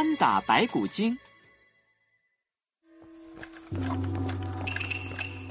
[0.00, 1.14] 三打白骨精。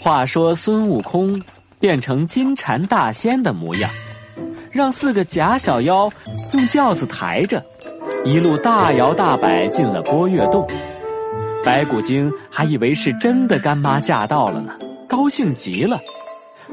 [0.00, 1.38] 话说孙悟空
[1.78, 3.90] 变成金蝉大仙的模样，
[4.70, 6.10] 让四个假小妖
[6.54, 7.62] 用轿子抬着，
[8.24, 10.66] 一路大摇大摆进了波月洞。
[11.62, 14.74] 白骨精还以为是真的干妈驾到了呢，
[15.06, 16.00] 高兴极了，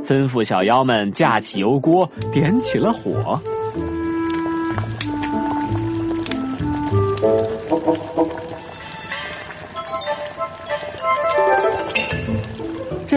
[0.06, 3.38] 吩咐小妖们架起油锅，点起了火。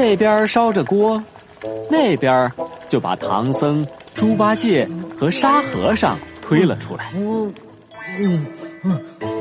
[0.09, 1.23] 那边烧着锅，
[1.91, 2.51] 那边
[2.89, 4.89] 就把唐僧、猪八戒
[5.21, 7.13] 和沙和尚推了出来。
[7.15, 7.53] 嗯
[8.19, 8.47] 嗯
[8.85, 9.39] 嗯嗯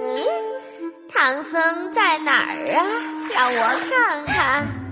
[0.00, 0.20] 嗯，
[1.10, 2.84] 唐僧在哪儿啊？
[3.34, 3.58] 让我
[3.90, 4.83] 看看。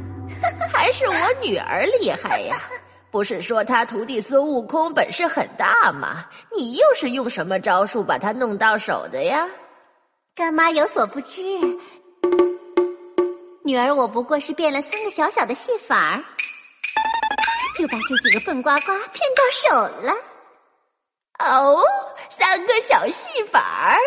[0.72, 2.56] 还是我女儿厉害呀！
[3.10, 6.24] 不是说他徒弟孙悟空本事很大吗？
[6.56, 9.46] 你又是用什么招数把他弄到手的呀？
[10.34, 11.42] 干妈有所不知，
[13.64, 16.24] 女儿我不过是变了三个小小的戏法儿，
[17.76, 20.14] 就把这几个笨瓜瓜骗到手了。
[21.38, 21.84] 哦，
[22.30, 23.98] 三个小戏法儿，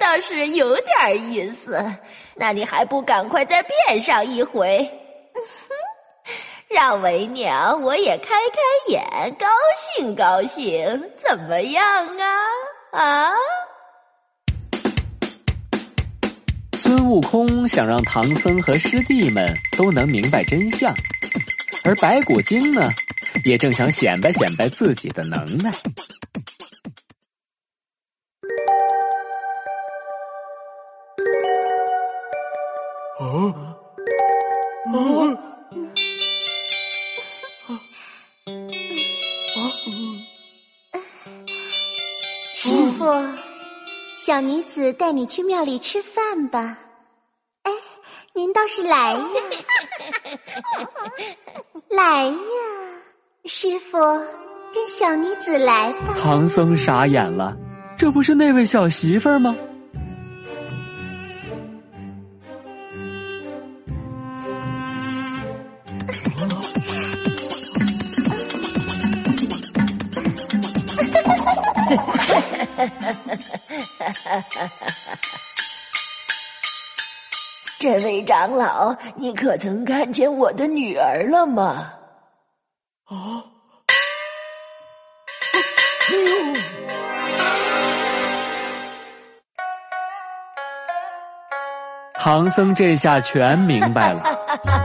[0.00, 1.84] 倒是有点意思。
[2.34, 4.88] 那你还不赶快再变上一回？
[6.74, 9.04] 让为娘我也开开眼，
[9.38, 9.46] 高
[9.76, 10.88] 兴高兴，
[11.18, 11.84] 怎么样
[12.16, 12.26] 啊？
[12.92, 13.30] 啊！
[16.78, 20.94] 孙悟空想让唐僧和师弟们都能明白真相，
[21.84, 22.90] 而白骨精呢，
[23.44, 25.70] 也正想显摆显摆自己的能耐。
[33.20, 33.54] 哦，
[43.02, 43.32] 哦。
[44.16, 46.78] 小女子带你去庙里吃饭吧。
[47.64, 47.72] 哎，
[48.34, 49.20] 您倒是来呀，
[51.90, 52.36] 来呀，
[53.44, 53.98] 师傅，
[54.72, 56.14] 跟小女子来吧。
[56.20, 57.56] 唐僧傻眼了，
[57.96, 59.56] 这不是那位小媳妇儿吗？
[77.78, 81.92] 这位长老，你可曾看见我的女儿了吗？
[83.06, 83.16] 啊！
[92.14, 94.22] 唐僧这下全明白了。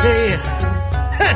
[0.00, 0.36] 哎呀，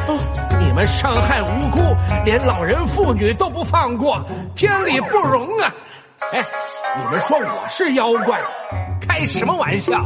[0.06, 0.18] 哼！
[0.60, 1.80] 你们伤害无辜，
[2.24, 5.74] 连老人妇女都不放过，天理不容啊！
[6.32, 6.42] 哎，
[6.96, 8.40] 你们说我是妖怪？
[9.00, 10.04] 开什么玩笑？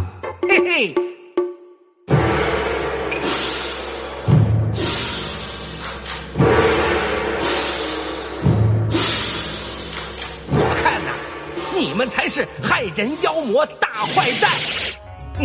[0.49, 0.95] 嘿嘿！
[11.75, 14.51] 你们才是害人妖魔大坏蛋！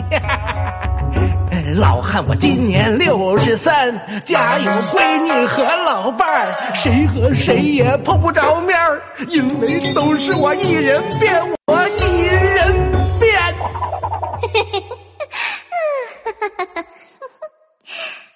[1.75, 3.94] 老汉，我今年六十三，
[4.24, 12.74] 家有闺女和老伴儿，谁和谁也碰不着面儿，因为都是我一人变，我一人
[13.19, 13.38] 变。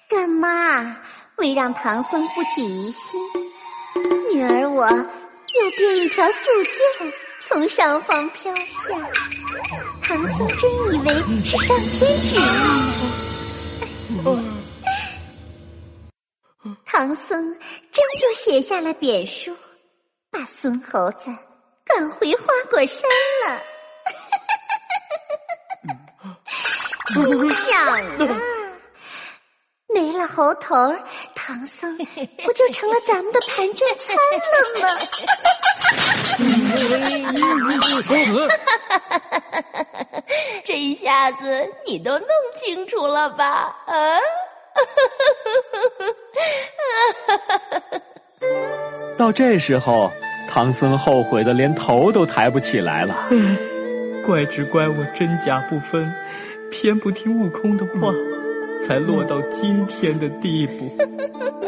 [0.08, 0.96] 干妈，
[1.36, 3.18] 为让唐僧不起疑心，
[4.34, 6.82] 女儿我又变一条素剑
[7.46, 8.94] 从上方飘下。
[10.00, 12.38] 唐僧真以为是上天旨意
[14.22, 14.32] 呢。
[16.86, 17.58] 唐僧
[17.90, 19.56] 真就写下了贬书，
[20.30, 21.34] 把孙猴子
[21.84, 23.00] 赶回花果山
[23.46, 23.60] 了。
[27.14, 28.40] 不想啊，
[29.88, 30.94] 没了猴头，
[31.34, 34.22] 唐僧不就成了咱们的盘中餐了
[34.80, 34.88] 吗？
[40.64, 43.76] 这一下子你都弄清楚了吧？
[43.86, 43.94] 啊！
[49.18, 50.10] 到这时候，
[50.48, 53.14] 唐僧后悔的连头都抬不起来了。
[54.26, 56.10] 怪只怪我真假不分，
[56.70, 58.10] 偏不听悟空的话，
[58.86, 60.96] 才落到今天的地步。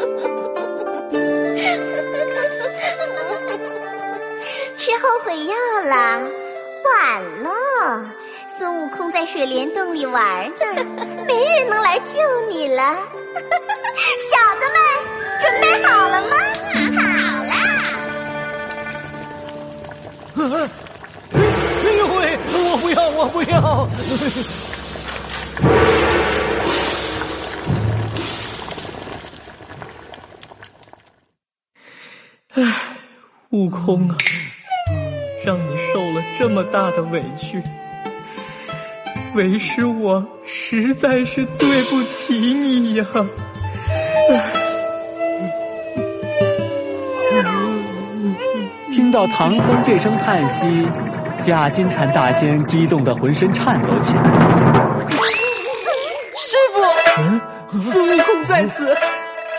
[5.20, 6.20] 悔药了，
[6.84, 7.50] 晚了。
[8.46, 10.84] 孙悟空在水帘洞里玩呢，
[11.26, 12.14] 没人能来救
[12.48, 12.82] 你了。
[14.20, 14.76] 小子们，
[15.40, 16.36] 准备好了吗？
[16.96, 17.02] 好
[17.44, 17.54] 啦。
[21.84, 22.38] 哎呦喂！
[22.52, 23.88] 我不要，我不要！
[32.54, 32.62] 唉，
[33.50, 34.16] 悟空啊，
[35.44, 37.62] 让你受了这么大的委屈。
[39.34, 43.04] 为师我实在是对不起你呀！
[48.92, 50.88] 听到唐僧这声叹息，
[51.40, 54.22] 假金蝉大仙激动的浑身颤抖起来。
[56.38, 58.96] 师傅，孙悟空在此，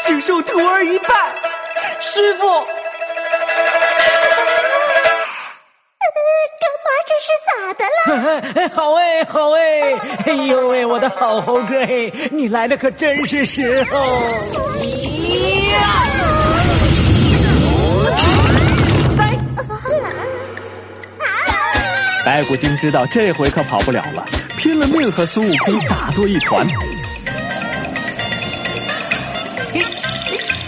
[0.03, 1.09] 请受徒儿一拜。
[2.01, 2.74] 师傅。
[8.73, 9.93] 好哎，好哎！
[10.25, 14.21] 哎呦喂，我的好猴哥哎，你来的可真是时候！
[22.25, 24.25] 白骨精知道这回可跑不了了，
[24.57, 26.65] 拼了命和孙悟空打作一团。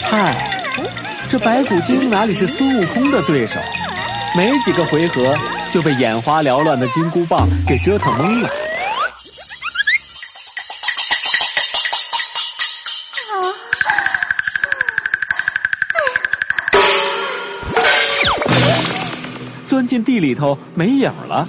[0.04, 0.36] 嗨，
[1.30, 3.59] 这白骨精哪里是孙悟空的对手？
[4.36, 5.36] 没几个回合。
[5.72, 8.50] 就被眼花缭乱的金箍棒给折腾懵了。
[19.66, 21.48] 钻进地里头没影了。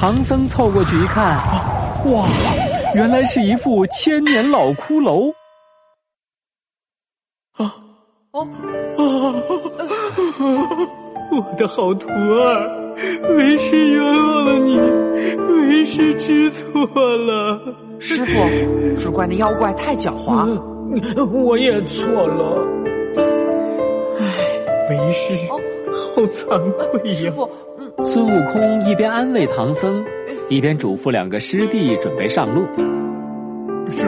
[0.00, 1.36] 唐僧凑过去一看，
[2.06, 2.26] 哇，
[2.94, 5.30] 原来是一副千年老骷髅。
[7.58, 7.74] 啊，
[8.30, 8.40] 哦，
[8.96, 9.04] 啊，
[11.30, 12.96] 我的好徒儿，
[13.36, 14.78] 为师冤枉了你，
[15.68, 17.60] 为师知错了。
[17.98, 20.58] 师傅，只怪那妖怪太狡猾，
[21.44, 22.66] 我也错了。
[24.18, 24.24] 唉，
[24.88, 25.60] 为师好
[26.22, 27.14] 惭愧呀。
[27.14, 27.46] 师傅。
[28.02, 30.04] 孙悟空一边安慰唐僧，
[30.48, 32.66] 一边嘱咐两个师弟准备上路。
[33.88, 34.02] 是。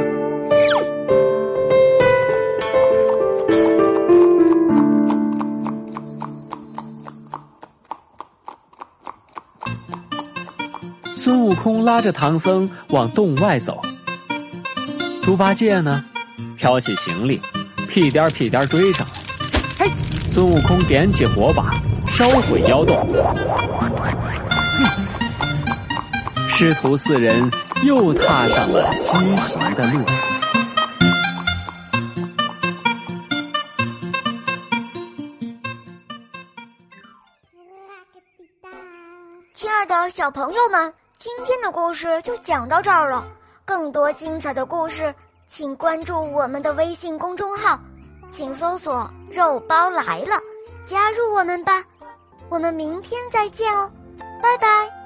[11.14, 13.80] 孙悟空拉着唐僧往洞外走，
[15.22, 16.04] 猪八戒呢，
[16.56, 17.40] 挑起行李，
[17.88, 19.06] 屁颠屁颠追上。
[19.78, 19.88] 嘿，
[20.28, 21.72] 孙悟空点起火把。
[22.08, 23.08] 烧毁妖洞，
[26.48, 27.50] 师徒四人
[27.84, 30.00] 又踏上了西行的路。
[39.54, 43.24] 亲爱的小朋友们，今天的故事就讲到这儿了。
[43.64, 45.14] 更多精彩的故事，
[45.48, 47.78] 请关注我们的微信公众号，
[48.30, 50.36] 请搜索“肉包来了”，
[50.84, 51.82] 加入我们吧。
[52.52, 53.90] 我们明天再见哦，
[54.42, 55.01] 拜拜。